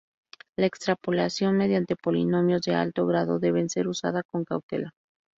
[0.57, 4.95] La extrapolación mediante polinomios de alto grado debe ser usada con cautela.